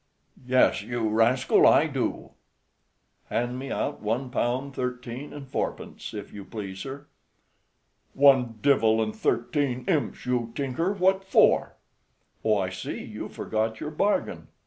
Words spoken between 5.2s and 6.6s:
and fourpence, if you